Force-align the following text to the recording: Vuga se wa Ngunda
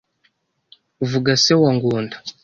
Vuga 1.09 1.33
se 1.43 1.53
wa 1.61 1.71
Ngunda 1.75 2.17